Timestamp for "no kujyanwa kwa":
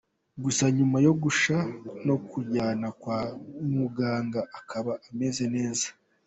2.07-3.19